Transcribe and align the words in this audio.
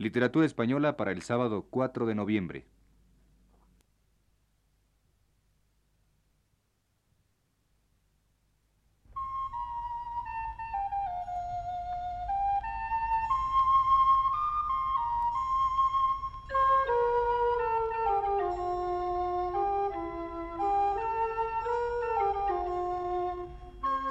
Literatura 0.00 0.46
Española 0.46 0.96
para 0.96 1.12
el 1.12 1.20
sábado 1.20 1.66
4 1.68 2.06
de 2.06 2.14
noviembre. 2.14 2.64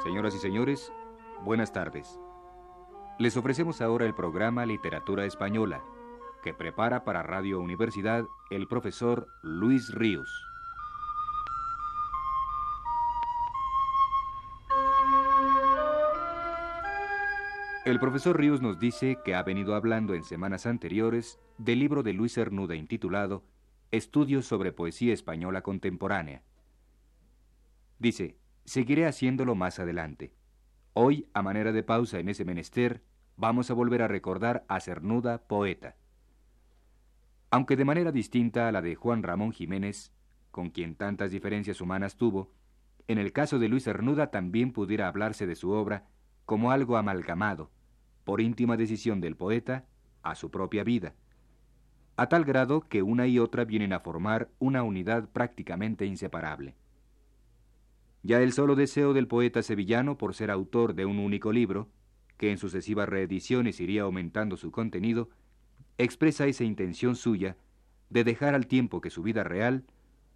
Señoras 0.04 0.36
y 0.36 0.38
señores, 0.38 0.94
buenas 1.44 1.74
tardes. 1.74 2.20
Les 3.20 3.36
ofrecemos 3.36 3.82
ahora 3.82 4.06
el 4.06 4.16
programa 4.16 4.66
Literatura 4.66 5.26
Española, 5.26 5.84
que 6.42 6.54
prepara 6.54 7.04
para 7.04 7.22
Radio 7.22 7.60
Universidad 7.60 8.26
el 8.50 8.66
profesor 8.66 9.28
Luis 9.42 9.94
Ríos. 9.94 10.30
El 17.84 18.00
profesor 18.00 18.40
Ríos 18.40 18.62
nos 18.62 18.80
dice 18.80 19.18
que 19.26 19.36
ha 19.36 19.44
venido 19.44 19.76
hablando 19.76 20.14
en 20.14 20.24
semanas 20.24 20.66
anteriores 20.66 21.42
del 21.58 21.80
libro 21.80 22.04
de 22.04 22.14
Luis 22.14 22.36
Cernuda 22.36 22.76
intitulado 22.76 23.44
Estudios 23.92 24.46
sobre 24.46 24.72
Poesía 24.72 25.14
Española 25.14 25.62
Contemporánea. 25.62 26.42
Dice, 27.98 28.38
seguiré 28.64 29.08
haciéndolo 29.08 29.56
más 29.56 29.78
adelante. 29.78 30.32
Hoy, 30.94 31.28
a 31.34 31.42
manera 31.42 31.74
de 31.74 31.84
pausa 31.84 32.20
en 32.20 32.30
ese 32.30 32.46
menester, 32.46 33.02
vamos 33.40 33.72
a 33.72 33.74
volver 33.74 34.02
a 34.02 34.10
recordar 34.10 34.66
a 34.68 34.82
Cernuda, 34.82 35.38
poeta. 35.38 35.96
Aunque 37.52 37.78
de 37.78 37.86
manera 37.86 38.12
distinta 38.12 38.68
a 38.68 38.72
la 38.74 38.82
de 38.82 38.96
Juan 38.96 39.24
Ramón 39.24 39.54
Jiménez, 39.54 40.12
con 40.52 40.70
quien 40.72 40.96
tantas 40.96 41.32
diferencias 41.32 41.80
humanas 41.80 42.18
tuvo, 42.18 42.52
en 43.08 43.18
el 43.18 43.32
caso 43.32 43.58
de 43.58 43.70
Luis 43.70 43.86
Cernuda 43.86 44.30
también 44.30 44.74
pudiera 44.74 45.08
hablarse 45.08 45.48
de 45.48 45.56
su 45.56 45.72
obra 45.72 46.06
como 46.46 46.72
algo 46.72 46.98
amalgamado, 46.98 47.72
por 48.26 48.42
íntima 48.42 48.76
decisión 48.76 49.22
del 49.22 49.38
poeta, 49.38 49.86
a 50.22 50.36
su 50.36 50.52
propia 50.52 50.84
vida, 50.84 51.16
a 52.18 52.28
tal 52.28 52.44
grado 52.44 52.82
que 52.82 53.04
una 53.04 53.26
y 53.26 53.40
otra 53.40 53.64
vienen 53.64 53.94
a 53.94 54.02
formar 54.02 54.50
una 54.60 54.84
unidad 54.84 55.30
prácticamente 55.30 56.06
inseparable. 56.06 56.76
Ya 58.22 58.42
el 58.42 58.52
solo 58.52 58.76
deseo 58.76 59.14
del 59.14 59.30
poeta 59.30 59.64
sevillano 59.64 60.18
por 60.18 60.36
ser 60.36 60.52
autor 60.52 60.94
de 60.94 61.06
un 61.06 61.20
único 61.20 61.54
libro, 61.54 61.88
que 62.40 62.52
en 62.52 62.58
sucesivas 62.58 63.10
reediciones 63.10 63.82
iría 63.82 64.04
aumentando 64.04 64.56
su 64.56 64.72
contenido, 64.72 65.30
expresa 65.98 66.48
esa 66.48 66.64
intención 66.64 67.18
suya 67.18 67.58
de 68.10 68.24
dejar 68.24 68.56
al 68.56 68.66
tiempo 68.66 69.02
que 69.02 69.10
su 69.10 69.22
vida 69.22 69.44
real 69.44 69.84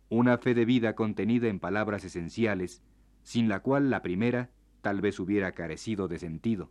una 0.10 0.38
fe 0.38 0.54
de 0.54 0.66
vida 0.66 0.96
contenida 0.96 1.48
en 1.48 1.62
palabras 1.62 2.04
esenciales, 2.04 2.84
sin 3.24 3.48
la 3.48 3.62
cual 3.62 3.90
la 3.90 4.02
primera 4.02 4.50
tal 4.82 5.00
vez 5.00 5.18
hubiera 5.18 5.54
carecido 5.54 6.10
de 6.10 6.20
sentido. 6.20 6.70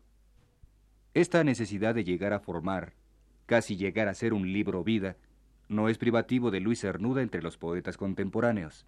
Esta 1.15 1.43
necesidad 1.45 1.95
de 1.95 2.05
llegar 2.05 2.35
a 2.35 2.41
formar, 2.41 2.93
casi 3.47 3.77
llegar 3.77 4.09
a 4.09 4.15
ser 4.15 4.35
un 4.35 4.53
libro 4.53 4.85
vida, 4.85 5.17
no 5.67 5.89
es 5.89 5.97
privativo 5.97 6.51
de 6.51 6.61
Luis 6.61 6.81
Cernuda 6.83 7.23
entre 7.23 7.41
los 7.41 7.57
poetas 7.57 7.97
contemporáneos. 7.97 8.85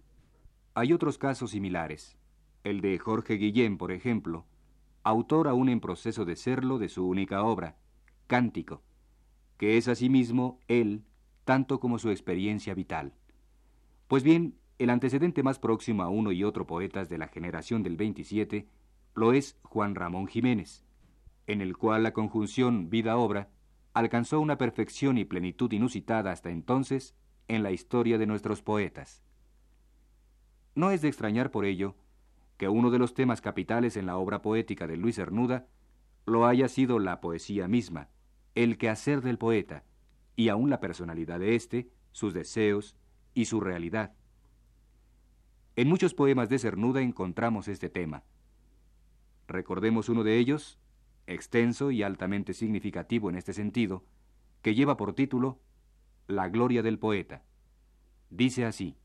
Hay 0.75 0.93
otros 0.93 1.17
casos 1.17 1.51
similares. 1.51 2.17
El 2.63 2.81
de 2.81 2.99
Jorge 2.99 3.33
Guillén, 3.33 3.79
por 3.79 3.91
ejemplo, 3.91 4.45
autor 5.05 5.47
aún 5.47 5.69
en 5.69 5.79
proceso 5.79 6.25
de 6.25 6.35
serlo 6.35 6.79
de 6.79 6.89
su 6.89 7.07
única 7.07 7.43
obra, 7.43 7.77
Cántico, 8.25 8.81
que 9.57 9.77
es 9.77 9.87
asimismo 9.87 10.59
él, 10.67 11.05
tanto 11.45 11.79
como 11.79 11.99
su 11.99 12.09
experiencia 12.09 12.73
vital. 12.73 13.13
Pues 14.07 14.23
bien, 14.23 14.57
el 14.79 14.89
antecedente 14.89 15.43
más 15.43 15.59
próximo 15.59 16.01
a 16.01 16.09
uno 16.09 16.31
y 16.31 16.43
otro 16.43 16.65
poetas 16.65 17.07
de 17.07 17.19
la 17.19 17.27
generación 17.27 17.83
del 17.83 17.97
27 17.97 18.67
lo 19.13 19.31
es 19.31 19.59
Juan 19.61 19.93
Ramón 19.93 20.25
Jiménez, 20.25 20.83
en 21.45 21.61
el 21.61 21.77
cual 21.77 22.01
la 22.01 22.11
conjunción 22.11 22.89
vida-obra 22.89 23.49
alcanzó 23.93 24.41
una 24.41 24.57
perfección 24.57 25.19
y 25.19 25.25
plenitud 25.25 25.71
inusitada 25.71 26.31
hasta 26.31 26.49
entonces 26.49 27.15
en 27.47 27.61
la 27.61 27.71
historia 27.71 28.17
de 28.17 28.25
nuestros 28.25 28.63
poetas. 28.63 29.21
No 30.73 30.89
es 30.89 31.03
de 31.03 31.09
extrañar 31.09 31.51
por 31.51 31.63
ello 31.63 31.95
que 32.57 32.69
uno 32.69 32.91
de 32.91 32.99
los 32.99 33.13
temas 33.13 33.41
capitales 33.41 33.97
en 33.97 34.05
la 34.05 34.17
obra 34.17 34.41
poética 34.41 34.87
de 34.87 34.97
Luis 34.97 35.15
Cernuda 35.15 35.67
lo 36.25 36.45
haya 36.45 36.67
sido 36.67 36.99
la 36.99 37.21
poesía 37.21 37.67
misma, 37.67 38.09
el 38.55 38.77
quehacer 38.77 39.21
del 39.21 39.37
poeta, 39.37 39.83
y 40.35 40.49
aún 40.49 40.69
la 40.69 40.79
personalidad 40.79 41.39
de 41.39 41.55
éste, 41.55 41.89
sus 42.11 42.33
deseos 42.33 42.95
y 43.33 43.45
su 43.45 43.59
realidad. 43.59 44.13
En 45.75 45.89
muchos 45.89 46.13
poemas 46.13 46.49
de 46.49 46.57
Cernuda 46.57 47.01
encontramos 47.01 47.67
este 47.67 47.89
tema. 47.89 48.23
Recordemos 49.47 50.07
uno 50.09 50.23
de 50.23 50.37
ellos, 50.37 50.79
extenso 51.27 51.91
y 51.91 52.01
altamente 52.01 52.53
significativo 52.53 53.29
en 53.29 53.35
este 53.35 53.53
sentido, 53.53 54.05
que 54.61 54.73
lleva 54.73 54.97
por 54.97 55.13
título 55.13 55.59
La 56.27 56.49
gloria 56.49 56.81
del 56.81 56.97
poeta. 56.97 57.43
Dice 58.29 58.65
así. 58.65 58.95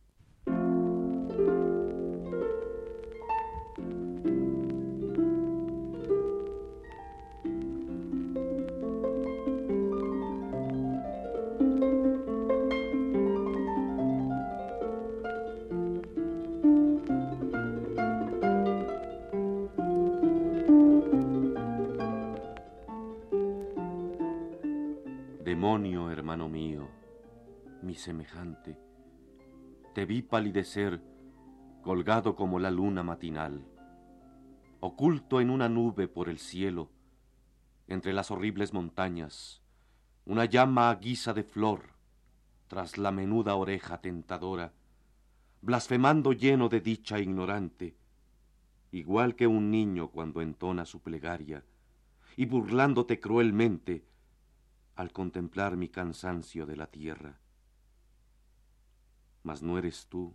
Hermano 25.82 26.50
mío, 26.50 26.91
mi 27.80 27.94
semejante, 27.94 28.78
te 29.94 30.04
vi 30.04 30.20
palidecer 30.20 31.02
colgado 31.80 32.36
como 32.36 32.58
la 32.58 32.70
luna 32.70 33.02
matinal, 33.02 33.64
oculto 34.80 35.40
en 35.40 35.48
una 35.48 35.70
nube 35.70 36.06
por 36.06 36.28
el 36.28 36.38
cielo, 36.38 36.90
entre 37.88 38.12
las 38.12 38.30
horribles 38.30 38.74
montañas, 38.74 39.62
una 40.26 40.44
llama 40.44 40.90
a 40.90 40.96
guisa 40.96 41.32
de 41.32 41.44
flor, 41.44 41.94
tras 42.69 42.98
la 42.98 43.10
menuda 43.10 43.54
oreja 43.54 44.02
tentadora, 44.02 44.74
blasfemando 45.62 46.34
lleno 46.34 46.69
de 46.69 46.82
dicha 46.82 47.19
ignorante, 47.20 47.96
igual 48.92 49.34
que 49.34 49.46
un 49.46 49.70
niño 49.70 50.10
cuando 50.10 50.42
entona 50.42 50.84
su 50.84 51.00
plegaria, 51.00 51.64
y 52.36 52.44
burlándote 52.44 53.19
cruelmente 53.19 54.09
al 55.00 55.12
contemplar 55.12 55.78
mi 55.78 55.88
cansancio 55.88 56.66
de 56.66 56.77
la 56.77 56.87
tierra. 56.87 57.38
Mas 59.43 59.62
no 59.62 59.78
eres 59.78 60.06
tú, 60.09 60.34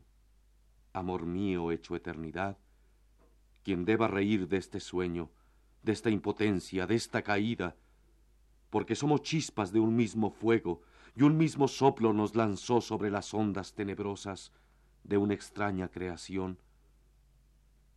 amor 0.92 1.28
mío 1.28 1.72
hecho 1.72 1.96
eternidad, 1.96 2.58
quien 3.64 3.86
deba 3.86 4.08
reír 4.08 4.48
de 4.48 4.58
este 4.58 4.80
sueño, 4.80 5.30
de 5.84 5.92
esta 5.92 6.10
impotencia, 6.10 6.88
de 6.88 6.96
esta 6.96 7.22
caída, 7.22 7.76
porque 8.72 8.96
somos 8.96 9.22
chispas 9.22 9.72
de 9.72 9.80
un 9.80 9.96
mismo 9.96 10.32
fuego, 10.32 10.82
y 11.16 11.22
un 11.22 11.38
mismo 11.38 11.68
soplo 11.68 12.12
nos 12.12 12.34
lanzó 12.34 12.82
sobre 12.82 13.12
las 13.12 13.36
ondas 13.36 13.76
tenebrosas 13.76 14.52
de 15.04 15.18
una 15.18 15.36
extraña 15.36 15.90
creación, 15.90 16.58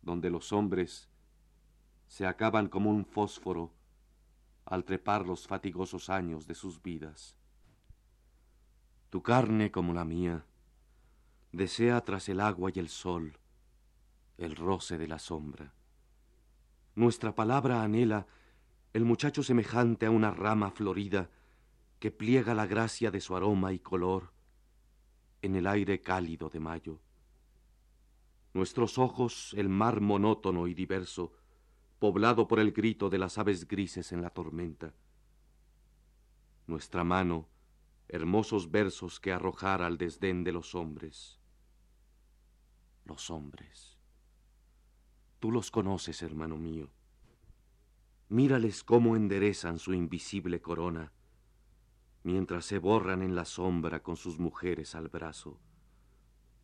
donde 0.03 0.29
los 0.29 0.53
hombres 0.53 1.09
se 2.05 2.27
acaban 2.27 2.67
como 2.67 2.91
un 2.91 3.05
fósforo 3.05 3.73
al 4.69 4.85
trepar 4.85 5.25
los 5.25 5.47
fatigosos 5.47 6.09
años 6.09 6.47
de 6.47 6.55
sus 6.55 6.81
vidas. 6.81 7.35
Tu 9.09 9.21
carne 9.21 9.71
como 9.71 9.93
la 9.93 10.05
mía 10.05 10.45
desea 11.51 11.99
tras 12.01 12.29
el 12.29 12.39
agua 12.39 12.71
y 12.73 12.79
el 12.79 12.89
sol 12.89 13.37
el 14.37 14.55
roce 14.55 14.97
de 14.97 15.07
la 15.07 15.19
sombra. 15.19 15.73
Nuestra 16.95 17.35
palabra 17.35 17.83
anhela 17.83 18.25
el 18.93 19.03
muchacho 19.03 19.43
semejante 19.43 20.05
a 20.05 20.11
una 20.11 20.31
rama 20.31 20.71
florida 20.71 21.29
que 21.99 22.11
pliega 22.11 22.53
la 22.53 22.65
gracia 22.65 23.11
de 23.11 23.19
su 23.19 23.35
aroma 23.35 23.73
y 23.73 23.79
color 23.79 24.31
en 25.41 25.55
el 25.55 25.67
aire 25.67 26.01
cálido 26.01 26.49
de 26.49 26.59
mayo. 26.59 27.01
Nuestros 28.53 28.97
ojos 28.97 29.53
el 29.57 29.67
mar 29.67 29.99
monótono 29.99 30.67
y 30.67 30.73
diverso, 30.73 31.33
poblado 31.99 32.47
por 32.47 32.59
el 32.59 32.71
grito 32.71 33.09
de 33.09 33.17
las 33.17 33.37
aves 33.37 33.67
grises 33.67 34.11
en 34.11 34.21
la 34.21 34.29
tormenta. 34.29 34.93
Nuestra 36.65 37.03
mano, 37.03 37.47
hermosos 38.07 38.71
versos 38.71 39.19
que 39.19 39.31
arrojar 39.31 39.81
al 39.81 39.97
desdén 39.97 40.43
de 40.43 40.51
los 40.51 40.75
hombres. 40.75 41.39
Los 43.05 43.29
hombres. 43.29 43.97
Tú 45.39 45.51
los 45.51 45.71
conoces, 45.71 46.21
hermano 46.21 46.57
mío. 46.57 46.89
Mírales 48.29 48.83
cómo 48.83 49.15
enderezan 49.15 49.79
su 49.79 49.93
invisible 49.93 50.61
corona 50.61 51.11
mientras 52.23 52.65
se 52.65 52.79
borran 52.79 53.21
en 53.21 53.35
la 53.35 53.45
sombra 53.45 54.03
con 54.03 54.17
sus 54.17 54.39
mujeres 54.39 54.95
al 54.95 55.07
brazo. 55.07 55.59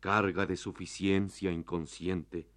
Carga 0.00 0.46
de 0.46 0.56
suficiencia 0.56 1.50
inconsciente, 1.50 2.48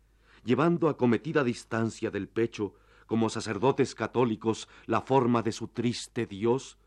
llevando 0.44 0.90
a 0.90 0.98
cometida 0.98 1.44
distancia 1.44 2.12
del 2.12 2.28
pecho, 2.28 2.76
como 3.06 3.30
sacerdotes 3.30 3.96
católicos, 3.96 4.68
la 4.86 5.02
forma 5.02 5.42
de 5.42 5.52
su 5.52 5.70
triste 5.70 6.26
Dios, 6.26 6.78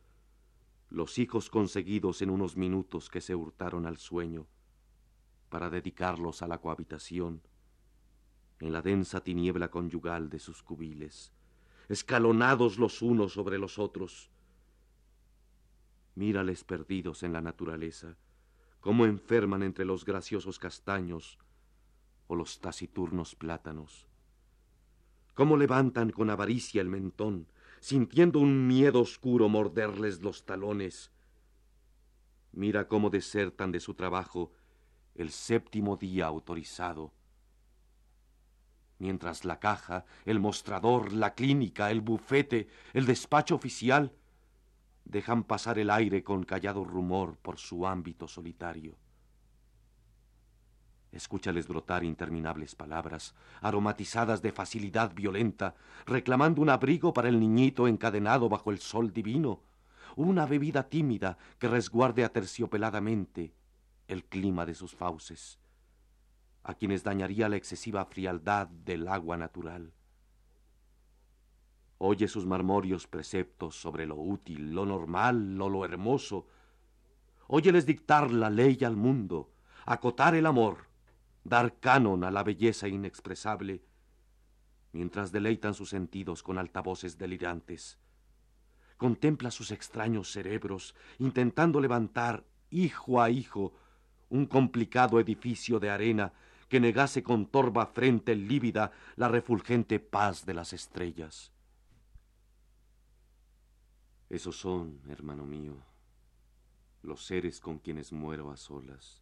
los 0.90 1.18
hijos 1.18 1.50
conseguidos 1.50 2.22
en 2.22 2.30
unos 2.30 2.56
minutos 2.56 3.08
que 3.08 3.20
se 3.20 3.34
hurtaron 3.34 3.86
al 3.86 3.98
sueño, 3.98 4.46
para 5.48 5.70
dedicarlos 5.70 6.42
a 6.42 6.46
la 6.46 6.58
cohabitación, 6.58 7.42
en 8.60 8.72
la 8.72 8.82
densa 8.82 9.22
tiniebla 9.22 9.70
conyugal 9.70 10.28
de 10.28 10.38
sus 10.38 10.62
cubiles, 10.62 11.32
escalonados 11.88 12.78
los 12.78 13.02
unos 13.02 13.32
sobre 13.32 13.58
los 13.58 13.78
otros. 13.78 14.30
Mírales 16.14 16.62
perdidos 16.62 17.22
en 17.22 17.32
la 17.32 17.40
naturaleza, 17.40 18.16
cómo 18.80 19.06
enferman 19.06 19.62
entre 19.62 19.84
los 19.84 20.04
graciosos 20.04 20.58
castaños 20.58 21.38
o 22.26 22.34
los 22.34 22.60
taciturnos 22.60 23.34
plátanos, 23.34 24.06
cómo 25.34 25.56
levantan 25.56 26.10
con 26.10 26.30
avaricia 26.30 26.80
el 26.80 26.88
mentón, 26.88 27.46
sintiendo 27.80 28.38
un 28.38 28.66
miedo 28.66 29.00
oscuro 29.00 29.48
morderles 29.48 30.22
los 30.22 30.44
talones. 30.44 31.10
Mira 32.52 32.86
cómo 32.86 33.10
desertan 33.10 33.72
de 33.72 33.80
su 33.80 33.94
trabajo 33.94 34.52
el 35.14 35.30
séptimo 35.30 35.96
día 35.96 36.26
autorizado. 36.26 37.12
Mientras 38.98 39.44
la 39.44 39.58
caja, 39.58 40.04
el 40.24 40.38
mostrador, 40.38 41.12
la 41.12 41.34
clínica, 41.34 41.90
el 41.90 42.00
bufete, 42.00 42.68
el 42.92 43.04
despacho 43.04 43.56
oficial 43.56 44.12
dejan 45.04 45.42
pasar 45.42 45.78
el 45.78 45.90
aire 45.90 46.22
con 46.22 46.44
callado 46.44 46.84
rumor 46.84 47.36
por 47.36 47.58
su 47.58 47.86
ámbito 47.86 48.28
solitario. 48.28 48.96
Escúchales 51.12 51.68
brotar 51.68 52.04
interminables 52.04 52.74
palabras, 52.74 53.34
aromatizadas 53.60 54.40
de 54.40 54.50
facilidad 54.50 55.14
violenta, 55.14 55.74
reclamando 56.06 56.62
un 56.62 56.70
abrigo 56.70 57.12
para 57.12 57.28
el 57.28 57.38
niñito 57.38 57.86
encadenado 57.86 58.48
bajo 58.48 58.70
el 58.70 58.78
sol 58.78 59.12
divino, 59.12 59.60
una 60.16 60.46
bebida 60.46 60.88
tímida 60.88 61.36
que 61.58 61.68
resguarde 61.68 62.24
aterciopeladamente 62.24 63.52
el 64.08 64.24
clima 64.24 64.64
de 64.64 64.74
sus 64.74 64.94
fauces, 64.94 65.58
a 66.64 66.74
quienes 66.74 67.04
dañaría 67.04 67.48
la 67.50 67.56
excesiva 67.56 68.06
frialdad 68.06 68.68
del 68.68 69.06
agua 69.06 69.36
natural. 69.36 69.92
Oye 71.98 72.26
sus 72.26 72.46
marmorios 72.46 73.06
preceptos 73.06 73.76
sobre 73.76 74.06
lo 74.06 74.16
útil, 74.16 74.74
lo 74.74 74.86
normal, 74.86 75.56
lo, 75.56 75.68
lo 75.68 75.84
hermoso. 75.84 76.48
Óyeles 77.48 77.84
dictar 77.84 78.30
la 78.30 78.50
ley 78.50 78.78
al 78.82 78.96
mundo, 78.96 79.52
acotar 79.84 80.34
el 80.34 80.46
amor, 80.46 80.91
dar 81.44 81.78
canon 81.80 82.24
a 82.24 82.30
la 82.30 82.42
belleza 82.42 82.88
inexpresable, 82.88 83.82
mientras 84.92 85.32
deleitan 85.32 85.74
sus 85.74 85.90
sentidos 85.90 86.42
con 86.42 86.58
altavoces 86.58 87.18
delirantes. 87.18 87.98
Contempla 88.96 89.50
sus 89.50 89.70
extraños 89.70 90.30
cerebros, 90.30 90.94
intentando 91.18 91.80
levantar, 91.80 92.44
hijo 92.70 93.20
a 93.20 93.30
hijo, 93.30 93.74
un 94.28 94.46
complicado 94.46 95.18
edificio 95.18 95.80
de 95.80 95.90
arena 95.90 96.32
que 96.68 96.80
negase 96.80 97.22
con 97.22 97.46
torva 97.46 97.86
frente 97.86 98.34
lívida 98.34 98.92
la 99.16 99.28
refulgente 99.28 99.98
paz 100.00 100.46
de 100.46 100.54
las 100.54 100.72
estrellas. 100.72 101.52
Esos 104.30 104.56
son, 104.56 105.00
hermano 105.08 105.44
mío, 105.44 105.76
los 107.02 107.24
seres 107.26 107.60
con 107.60 107.78
quienes 107.78 108.12
muero 108.12 108.50
a 108.50 108.56
solas 108.56 109.21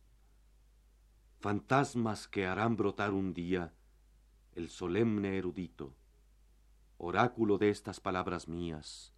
fantasmas 1.41 2.29
que 2.29 2.47
harán 2.47 2.77
brotar 2.77 3.15
un 3.15 3.33
día 3.33 3.73
el 4.53 4.69
solemne 4.69 5.39
erudito, 5.39 5.97
oráculo 6.99 7.57
de 7.57 7.71
estas 7.71 7.99
palabras 7.99 8.47
mías, 8.47 9.15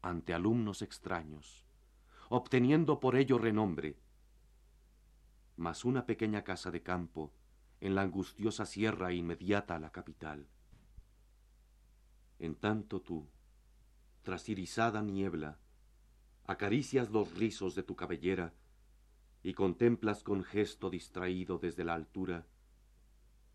ante 0.00 0.32
alumnos 0.32 0.80
extraños, 0.80 1.66
obteniendo 2.30 2.98
por 2.98 3.14
ello 3.14 3.36
renombre, 3.36 3.98
mas 5.56 5.84
una 5.84 6.06
pequeña 6.06 6.44
casa 6.44 6.70
de 6.70 6.82
campo 6.82 7.30
en 7.82 7.94
la 7.94 8.02
angustiosa 8.02 8.64
sierra 8.64 9.12
inmediata 9.12 9.76
a 9.76 9.80
la 9.80 9.92
capital. 9.92 10.48
En 12.38 12.54
tanto 12.54 13.02
tú, 13.02 13.28
tras 14.22 14.48
irisada 14.48 15.02
niebla, 15.02 15.58
acaricias 16.46 17.10
los 17.10 17.34
rizos 17.34 17.74
de 17.74 17.82
tu 17.82 17.96
cabellera 17.96 18.54
y 19.42 19.54
contemplas 19.54 20.22
con 20.22 20.44
gesto 20.44 20.90
distraído 20.90 21.58
desde 21.58 21.84
la 21.84 21.94
altura 21.94 22.46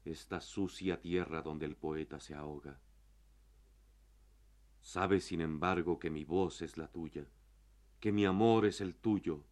esta 0.04 0.40
sucia 0.40 1.02
tierra 1.02 1.42
donde 1.42 1.66
el 1.66 1.76
poeta 1.76 2.20
se 2.20 2.36
ahoga. 2.36 2.80
Sabes, 4.82 5.26
sin 5.26 5.42
embargo, 5.42 5.98
que 5.98 6.12
mi 6.12 6.24
voz 6.24 6.62
es 6.62 6.78
la 6.78 6.88
tuya, 6.88 7.26
que 8.00 8.12
mi 8.12 8.26
amor 8.26 8.66
es 8.66 8.82
el 8.82 8.96
tuyo. 8.96 9.46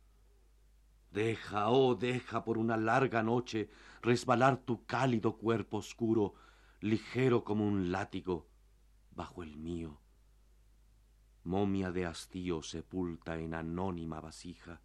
Deja, 1.12 1.70
oh, 1.70 1.96
deja 1.96 2.44
por 2.44 2.60
una 2.60 2.78
larga 2.78 3.24
noche 3.24 3.70
resbalar 4.02 4.58
tu 4.58 4.86
cálido 4.86 5.38
cuerpo 5.38 5.78
oscuro, 5.78 6.36
ligero 6.82 7.44
como 7.44 7.68
un 7.68 7.92
látigo, 7.92 8.48
bajo 9.12 9.42
el 9.42 9.58
mío. 9.58 10.02
Momia 11.44 11.92
de 11.92 12.06
hastío 12.06 12.62
sepulta 12.62 13.40
en 13.40 13.56
anónima 13.56 14.22
vasija 14.22 14.82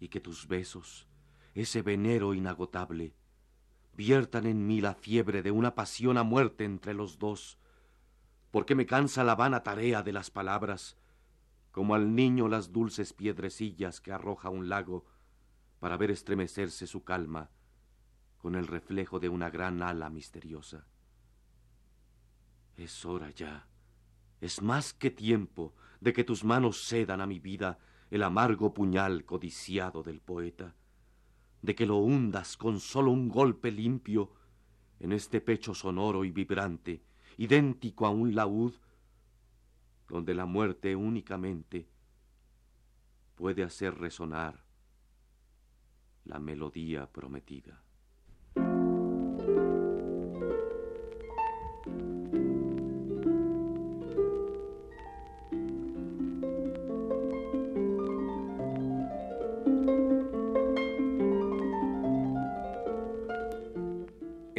y 0.00 0.08
que 0.08 0.18
tus 0.18 0.48
besos, 0.48 1.06
ese 1.54 1.82
venero 1.82 2.34
inagotable, 2.34 3.14
viertan 3.94 4.46
en 4.46 4.66
mí 4.66 4.80
la 4.80 4.94
fiebre 4.94 5.42
de 5.42 5.50
una 5.50 5.74
pasión 5.74 6.16
a 6.16 6.22
muerte 6.22 6.64
entre 6.64 6.94
los 6.94 7.18
dos, 7.18 7.58
porque 8.50 8.74
me 8.74 8.86
cansa 8.86 9.22
la 9.22 9.36
vana 9.36 9.62
tarea 9.62 10.02
de 10.02 10.12
las 10.12 10.30
palabras, 10.30 10.96
como 11.70 11.94
al 11.94 12.16
niño 12.16 12.48
las 12.48 12.72
dulces 12.72 13.12
piedrecillas 13.12 14.00
que 14.00 14.10
arroja 14.10 14.48
un 14.48 14.68
lago 14.68 15.04
para 15.78 15.96
ver 15.96 16.10
estremecerse 16.10 16.86
su 16.86 17.04
calma 17.04 17.50
con 18.38 18.54
el 18.54 18.66
reflejo 18.66 19.20
de 19.20 19.28
una 19.28 19.50
gran 19.50 19.82
ala 19.82 20.08
misteriosa. 20.08 20.86
Es 22.76 23.04
hora 23.04 23.30
ya, 23.30 23.68
es 24.40 24.62
más 24.62 24.94
que 24.94 25.10
tiempo 25.10 25.74
de 26.00 26.14
que 26.14 26.24
tus 26.24 26.42
manos 26.42 26.88
cedan 26.88 27.20
a 27.20 27.26
mi 27.26 27.38
vida 27.38 27.78
el 28.10 28.22
amargo 28.22 28.74
puñal 28.74 29.24
codiciado 29.24 30.02
del 30.02 30.20
poeta, 30.20 30.74
de 31.62 31.74
que 31.74 31.86
lo 31.86 31.98
hundas 31.98 32.56
con 32.56 32.80
solo 32.80 33.10
un 33.10 33.28
golpe 33.28 33.70
limpio 33.70 34.32
en 34.98 35.12
este 35.12 35.40
pecho 35.40 35.74
sonoro 35.74 36.24
y 36.24 36.30
vibrante, 36.30 37.02
idéntico 37.38 38.06
a 38.06 38.10
un 38.10 38.34
laúd, 38.34 38.74
donde 40.08 40.34
la 40.34 40.44
muerte 40.44 40.96
únicamente 40.96 41.88
puede 43.36 43.62
hacer 43.62 43.96
resonar 43.96 44.64
la 46.24 46.38
melodía 46.38 47.06
prometida. 47.10 47.82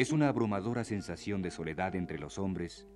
Es 0.02 0.12
una 0.12 0.30
abrumadora 0.30 0.84
sensación 0.84 1.44
de 1.44 1.52
soledad 1.52 1.96
entre 1.96 2.18
los 2.18 2.40
hombres, 2.40 2.88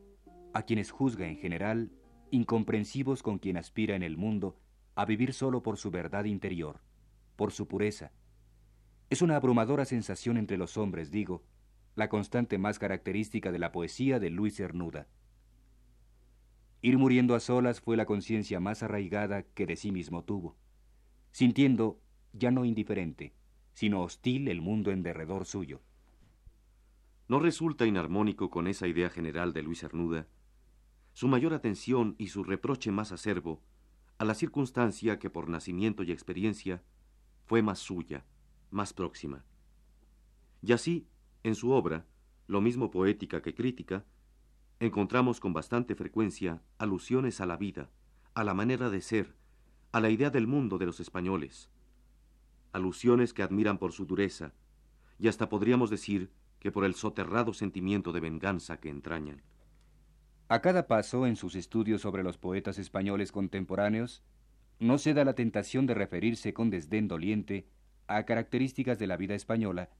a 0.55 0.63
quienes 0.63 0.89
juzga 0.89 1.27
en 1.27 1.37
general 1.37 1.91
incomprensivos 2.31 3.21
con 3.21 3.37
quien 3.37 3.57
aspira 3.57 3.95
en 3.95 4.01
el 4.01 4.17
mundo 4.17 4.57
a 4.95 5.05
vivir 5.05 5.31
solo 5.31 5.61
por 5.61 5.77
su 5.77 5.91
verdad 5.91 6.25
interior, 6.25 6.81
por 7.35 7.51
su 7.51 7.67
pureza. 7.67 8.11
Es 9.11 9.21
una 9.21 9.35
abrumadora 9.35 9.85
sensación 9.85 10.37
entre 10.37 10.57
los 10.57 10.77
hombres, 10.77 11.11
digo, 11.11 11.43
la 11.93 12.09
constante 12.09 12.57
más 12.57 12.79
característica 12.79 13.51
de 13.51 13.59
la 13.59 13.71
poesía 13.71 14.19
de 14.19 14.31
Luis 14.31 14.55
Cernuda. 14.55 15.07
Ir 16.81 16.97
muriendo 16.97 17.35
a 17.35 17.39
solas 17.39 17.81
fue 17.81 17.97
la 17.97 18.07
conciencia 18.07 18.59
más 18.59 18.81
arraigada 18.81 19.43
que 19.43 19.67
de 19.67 19.75
sí 19.75 19.91
mismo 19.91 20.23
tuvo, 20.23 20.57
sintiendo 21.31 21.99
ya 22.33 22.49
no 22.49 22.65
indiferente, 22.65 23.35
sino 23.75 24.01
hostil 24.01 24.47
el 24.47 24.59
mundo 24.59 24.89
en 24.89 25.03
derredor 25.03 25.45
suyo. 25.45 25.83
¿No 27.27 27.39
resulta 27.39 27.87
inarmónico 27.87 28.51
con 28.51 28.67
esa 28.67 28.87
idea 28.87 29.09
general 29.09 29.51
de 29.53 29.63
Luis 29.63 29.79
Cernuda 29.79 30.27
su 31.13 31.27
mayor 31.27 31.53
atención 31.53 32.15
y 32.17 32.27
su 32.27 32.43
reproche 32.43 32.91
más 32.91 33.11
acervo 33.11 33.63
a 34.17 34.25
la 34.25 34.35
circunstancia 34.35 35.17
que 35.17 35.29
por 35.29 35.49
nacimiento 35.49 36.03
y 36.03 36.11
experiencia 36.11 36.83
fue 37.45 37.61
más 37.61 37.79
suya, 37.79 38.25
más 38.69 38.93
próxima? 38.93 39.43
Y 40.61 40.73
así, 40.73 41.07
en 41.43 41.55
su 41.55 41.71
obra, 41.71 42.05
lo 42.47 42.61
mismo 42.61 42.91
poética 42.91 43.41
que 43.41 43.55
crítica, 43.55 44.05
encontramos 44.79 45.39
con 45.39 45.53
bastante 45.53 45.95
frecuencia 45.95 46.61
alusiones 46.77 47.41
a 47.41 47.45
la 47.45 47.57
vida, 47.57 47.89
a 48.33 48.43
la 48.43 48.53
manera 48.53 48.89
de 48.89 49.01
ser, 49.01 49.35
a 49.91 49.99
la 49.99 50.09
idea 50.09 50.29
del 50.29 50.45
mundo 50.45 50.77
de 50.77 50.85
los 50.85 50.99
españoles, 50.99 51.71
alusiones 52.71 53.33
que 53.33 53.41
admiran 53.41 53.77
por 53.77 53.93
su 53.93 54.05
dureza, 54.05 54.53
y 55.17 55.27
hasta 55.27 55.49
podríamos 55.49 55.89
decir 55.89 56.29
que 56.65 56.71
por 56.71 56.83
el 56.83 56.95
soterrado 56.95 57.53
sentimiento 57.53 58.11
de 58.11 58.19
venganza 58.19 58.79
que 58.79 58.89
entrañan. 58.89 59.43
A 60.47 60.61
cada 60.61 60.87
paso 60.87 61.27
en 61.27 61.35
sus 61.35 61.53
estudios 61.53 62.01
sobre 62.01 62.23
los 62.23 62.39
poetas 62.39 62.79
españoles 62.79 63.31
contemporáneos, 63.31 64.23
no 64.79 64.97
se 64.97 65.13
da 65.13 65.23
la 65.25 65.35
tentación 65.35 65.85
de 65.85 65.93
referirse 65.93 66.55
con 66.55 66.71
desdén 66.71 67.07
doliente 67.07 67.67
a 68.07 68.25
características 68.25 68.97
de 68.97 69.05
la 69.05 69.15
vida 69.15 69.35
española, 69.35 69.91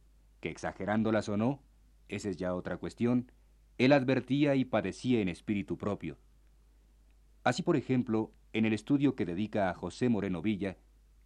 que 0.42 0.50
exagerándolas 0.50 1.30
o 1.30 1.38
no, 1.38 1.62
esa 2.10 2.30
es 2.30 2.38
ya 2.38 2.56
otra 2.56 2.78
cuestión, 2.78 3.32
él 3.78 3.94
advertía 3.94 4.56
y 4.56 4.66
padecía 4.66 5.22
en 5.22 5.30
espíritu 5.30 5.78
propio. 5.78 6.18
Así, 7.44 7.62
por 7.62 7.76
ejemplo, 7.76 8.32
en 8.54 8.66
el 8.66 8.74
estudio 8.74 9.14
que 9.14 9.28
dedica 9.28 9.70
a 9.70 9.76
José 9.76 10.10
Moreno 10.10 10.42
Villa, 10.42 10.78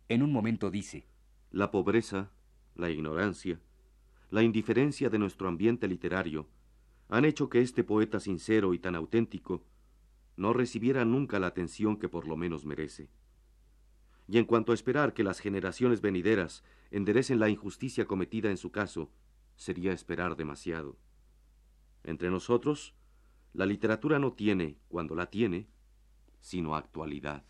en 0.09 0.21
un 0.21 0.33
momento 0.33 0.69
dice, 0.69 1.07
La 1.49 1.71
pobreza, 1.71 2.29
la 2.75 2.89
ignorancia, 2.89 3.61
la 4.29 4.43
indiferencia 4.43 5.09
de 5.09 5.19
nuestro 5.19 5.47
ambiente 5.47 5.87
literario 5.87 6.47
han 7.09 7.25
hecho 7.25 7.49
que 7.49 7.61
este 7.61 7.83
poeta 7.83 8.19
sincero 8.19 8.73
y 8.73 8.79
tan 8.79 8.95
auténtico 8.95 9.63
no 10.37 10.53
recibiera 10.53 11.03
nunca 11.03 11.39
la 11.39 11.47
atención 11.47 11.97
que 11.97 12.07
por 12.07 12.27
lo 12.27 12.37
menos 12.37 12.65
merece. 12.65 13.09
Y 14.27 14.37
en 14.37 14.45
cuanto 14.45 14.71
a 14.71 14.75
esperar 14.75 15.13
que 15.13 15.23
las 15.23 15.39
generaciones 15.39 16.01
venideras 16.01 16.63
enderecen 16.91 17.39
la 17.39 17.49
injusticia 17.49 18.05
cometida 18.05 18.51
en 18.51 18.57
su 18.57 18.71
caso, 18.71 19.11
sería 19.55 19.91
esperar 19.91 20.37
demasiado. 20.37 20.97
Entre 22.03 22.29
nosotros, 22.29 22.93
la 23.53 23.65
literatura 23.65 24.19
no 24.19 24.33
tiene, 24.33 24.77
cuando 24.87 25.15
la 25.15 25.31
tiene, 25.31 25.67
sino 26.39 26.75
actualidad. 26.75 27.43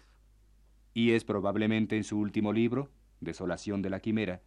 Y 0.93 1.11
es 1.11 1.25
probablemente 1.25 1.97
en 1.97 2.05
su 2.05 2.17
último 2.17 2.53
libro, 2.53 2.89
Desolación 3.19 3.81
de 3.81 3.89
la 3.89 3.99
Quimera, 3.99 4.41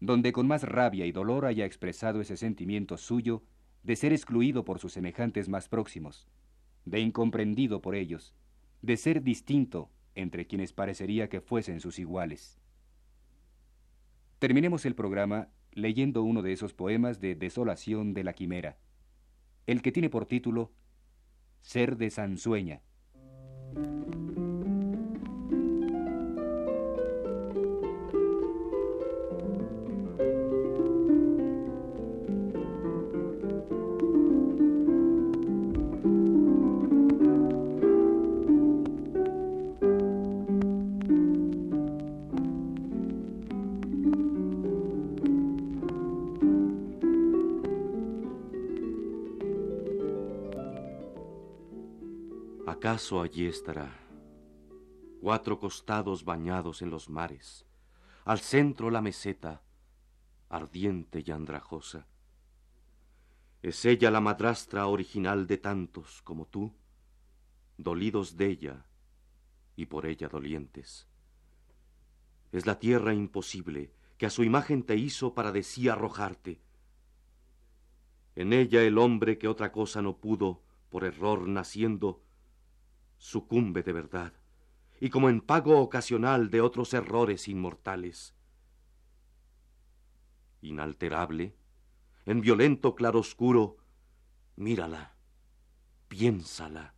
donde 0.00 0.32
con 0.32 0.46
más 0.46 0.62
rabia 0.62 1.06
y 1.06 1.12
dolor 1.12 1.44
haya 1.44 1.66
expresado 1.66 2.20
ese 2.20 2.36
sentimiento 2.36 2.96
suyo 2.96 3.42
de 3.82 3.96
ser 3.96 4.12
excluido 4.12 4.64
por 4.64 4.78
sus 4.78 4.92
semejantes 4.92 5.48
más 5.48 5.68
próximos, 5.68 6.26
de 6.84 7.00
incomprendido 7.00 7.80
por 7.80 7.94
ellos, 7.94 8.34
de 8.82 8.96
ser 8.96 9.22
distinto 9.22 9.90
entre 10.14 10.46
quienes 10.46 10.72
parecería 10.72 11.28
que 11.28 11.40
fuesen 11.40 11.80
sus 11.80 11.98
iguales. 11.98 12.58
Terminemos 14.38 14.86
el 14.86 14.94
programa 14.94 15.48
leyendo 15.72 16.22
uno 16.22 16.42
de 16.42 16.52
esos 16.52 16.72
poemas 16.72 17.20
de 17.20 17.34
Desolación 17.34 18.14
de 18.14 18.24
la 18.24 18.32
Quimera, 18.32 18.78
el 19.66 19.82
que 19.82 19.92
tiene 19.92 20.08
por 20.10 20.26
título 20.26 20.72
Ser 21.60 21.96
de 21.96 22.10
Sansueña. 22.10 22.80
¿Acaso 52.90 53.22
allí 53.22 53.46
estará? 53.46 53.88
Cuatro 55.20 55.60
costados 55.60 56.24
bañados 56.24 56.82
en 56.82 56.90
los 56.90 57.08
mares, 57.08 57.64
al 58.24 58.40
centro 58.40 58.90
la 58.90 59.00
meseta, 59.00 59.62
ardiente 60.48 61.22
y 61.24 61.30
andrajosa. 61.30 62.08
¿Es 63.62 63.84
ella 63.84 64.10
la 64.10 64.20
madrastra 64.20 64.88
original 64.88 65.46
de 65.46 65.58
tantos 65.58 66.20
como 66.22 66.46
tú, 66.46 66.74
dolidos 67.78 68.36
de 68.36 68.46
ella 68.46 68.84
y 69.76 69.86
por 69.86 70.04
ella 70.04 70.26
dolientes? 70.26 71.06
Es 72.50 72.66
la 72.66 72.80
tierra 72.80 73.14
imposible 73.14 73.92
que 74.18 74.26
a 74.26 74.30
su 74.30 74.42
imagen 74.42 74.82
te 74.82 74.96
hizo 74.96 75.32
para 75.32 75.52
de 75.52 75.62
sí 75.62 75.88
arrojarte. 75.88 76.60
En 78.34 78.52
ella 78.52 78.82
el 78.82 78.98
hombre 78.98 79.38
que 79.38 79.46
otra 79.46 79.70
cosa 79.70 80.02
no 80.02 80.16
pudo, 80.16 80.64
por 80.88 81.04
error 81.04 81.46
naciendo, 81.46 82.24
sucumbe 83.20 83.82
de 83.82 83.92
verdad, 83.92 84.32
y 84.98 85.10
como 85.10 85.28
en 85.28 85.40
pago 85.42 85.78
ocasional 85.78 86.50
de 86.50 86.62
otros 86.62 86.94
errores 86.94 87.48
inmortales. 87.48 88.34
Inalterable, 90.62 91.54
en 92.24 92.40
violento 92.40 92.94
claroscuro, 92.94 93.76
mírala, 94.56 95.14
piénsala. 96.08 96.94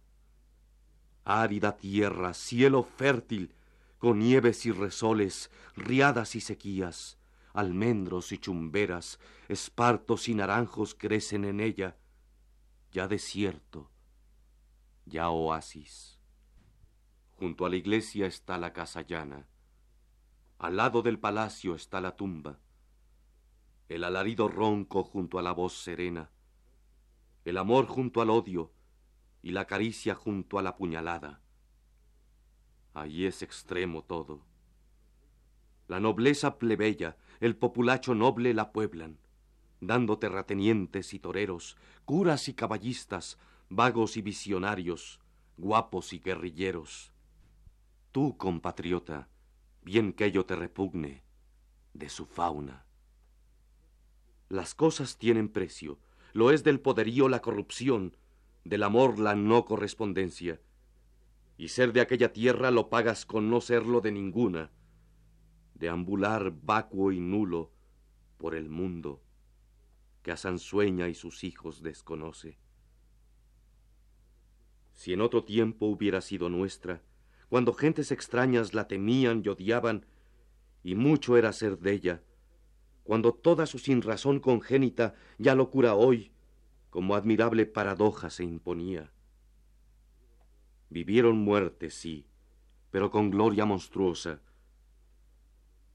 Árida 1.25 1.77
tierra, 1.77 2.35
cielo 2.35 2.85
fértil, 2.85 3.55
con 3.99 4.21
nieves 4.21 4.65
y 4.65 4.73
resoles, 4.73 5.51
riadas 5.77 6.35
y 6.35 6.41
sequías, 6.41 7.19
almendros 7.53 8.33
y 8.33 8.39
chumberas, 8.39 9.19
espartos 9.49 10.29
y 10.29 10.35
naranjos 10.35 10.95
crecen 10.95 11.45
en 11.45 11.61
ella, 11.61 11.97
ya 12.93 13.09
desierto, 13.09 13.91
ya 15.07 15.31
oasis. 15.31 16.12
Junto 17.43 17.67
a 17.67 17.71
la 17.71 17.75
iglesia 17.75 18.29
está 18.29 18.57
la 18.57 18.73
casa 18.73 19.03
llana. 19.03 19.49
Al 20.61 20.77
lado 20.77 21.03
del 21.03 21.19
palacio 21.19 21.75
está 21.75 22.01
la 22.01 22.15
tumba. 22.15 22.61
El 23.89 24.05
alarido 24.05 24.47
ronco 24.47 25.03
junto 25.03 25.41
a 25.41 25.43
la 25.43 25.51
voz 25.51 25.73
serena. 25.73 26.31
El 27.45 27.59
amor 27.59 27.87
junto 27.87 28.21
al 28.21 28.31
odio 28.31 28.73
y 29.43 29.51
la 29.51 29.67
caricia 29.67 30.15
junto 30.15 30.61
a 30.61 30.63
la 30.63 30.77
puñalada. 30.77 31.41
Allí 32.95 33.27
es 33.27 33.43
extremo 33.43 34.05
todo. 34.05 34.47
La 35.89 35.99
nobleza 35.99 36.61
plebeya, 36.61 37.17
el 37.41 37.57
populacho 37.57 38.15
noble 38.15 38.55
la 38.55 38.71
pueblan, 38.71 39.19
dando 39.81 40.17
terratenientes 40.21 41.13
y 41.13 41.19
toreros, 41.19 41.77
curas 42.05 42.47
y 42.47 42.55
caballistas, 42.55 43.37
vagos 43.69 44.17
y 44.17 44.23
visionarios, 44.23 45.19
guapos 45.57 46.13
y 46.13 46.21
guerrilleros. 46.21 47.12
Tú, 48.13 48.37
compatriota, 48.37 49.29
bien 49.83 50.13
que 50.13 50.27
ello 50.27 50.45
te 50.45 50.55
repugne, 50.55 51.23
de 51.95 52.11
su 52.11 52.27
fauna. 52.27 52.85
Las 54.51 54.75
cosas 54.75 55.17
tienen 55.17 55.49
precio, 55.49 55.99
lo 56.35 56.51
es 56.51 56.63
del 56.63 56.79
poderío 56.79 57.31
la 57.31 57.41
corrupción, 57.41 58.17
del 58.65 58.83
amor 58.83 59.19
la 59.19 59.35
no 59.35 59.65
correspondencia, 59.65 60.61
y 61.57 61.69
ser 61.69 61.95
de 61.95 62.03
aquella 62.03 62.35
tierra 62.35 62.71
lo 62.71 62.91
pagas 62.91 63.25
con 63.25 63.49
no 63.49 63.63
serlo 63.63 64.03
de 64.03 64.13
ninguna, 64.13 64.71
de 65.75 65.89
ambular 65.89 66.53
vacuo 66.63 67.13
y 67.13 67.21
nulo 67.21 67.73
por 68.37 68.55
el 68.55 68.69
mundo 68.69 69.23
que 70.23 70.33
a 70.33 70.37
Sansueña 70.37 71.09
y 71.09 71.15
sus 71.15 71.45
hijos 71.45 71.83
desconoce. 71.83 72.59
Si 74.93 75.13
en 75.13 75.21
otro 75.21 75.45
tiempo 75.45 75.87
hubiera 75.87 76.21
sido 76.21 76.49
nuestra, 76.49 77.03
cuando 77.53 77.75
gentes 77.75 78.13
extrañas 78.13 78.73
la 78.73 78.89
temían 78.89 79.43
y 79.45 79.51
odiaban, 79.51 80.07
y 80.83 80.95
mucho 80.95 81.37
era 81.37 81.53
ser 81.53 81.79
de 81.79 81.93
ella, 81.93 82.23
cuando 83.03 83.35
toda 83.35 83.67
su 83.67 83.79
sinrazón 83.79 84.41
congénita 84.41 85.15
ya 85.37 85.55
locura 85.55 85.95
hoy, 85.95 86.33
como 86.89 87.15
admirable 87.15 87.67
paradoja 87.67 88.31
se 88.31 88.45
imponía. 88.45 89.13
Vivieron 90.89 91.37
muerte, 91.45 91.91
sí, 91.91 92.27
pero 92.91 93.11
con 93.11 93.31
gloria 93.31 93.67
monstruosa. 93.67 94.41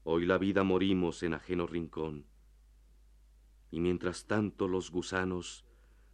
Hoy 0.04 0.26
la 0.26 0.38
vida 0.38 0.62
morimos 0.62 1.24
en 1.24 1.34
ajeno 1.34 1.66
rincón. 1.66 2.24
Y 3.72 3.80
mientras 3.80 4.28
tanto 4.28 4.68
los 4.68 4.92
gusanos, 4.92 5.64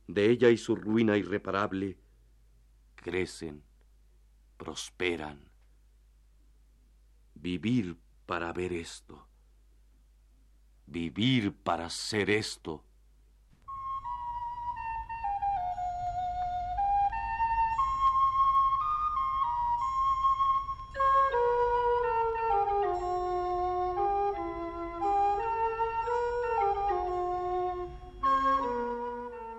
de 0.08 0.30
ella 0.30 0.48
y 0.48 0.56
su 0.56 0.74
ruina 0.74 1.18
irreparable, 1.18 1.98
crecen 2.94 3.62
prosperan. 4.56 5.50
Vivir 7.34 7.96
para 8.26 8.52
ver 8.52 8.72
esto. 8.72 9.26
Vivir 10.86 11.52
para 11.52 11.90
ser 11.90 12.30
esto. 12.30 12.84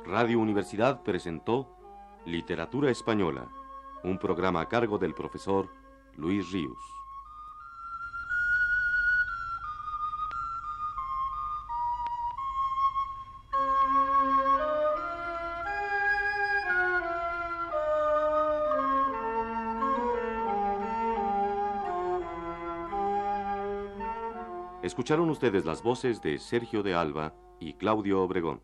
Radio 0.06 0.40
Universidad 0.40 1.04
presentó 1.04 1.76
Literatura 2.26 2.90
Española 2.90 3.50
un 4.06 4.20
programa 4.20 4.62
a 4.62 4.70
cargo 4.70 4.98
del 5.00 5.14
profesor 5.14 5.68
Luis 6.16 6.52
Ríos. 6.52 6.78
Escucharon 24.84 25.32
ustedes 25.32 25.66
las 25.66 25.82
voces 25.82 26.22
de 26.22 26.38
Sergio 26.38 26.84
de 26.84 26.94
Alba 26.94 27.34
y 27.60 27.74
Claudio 27.74 28.22
Obregón. 28.22 28.62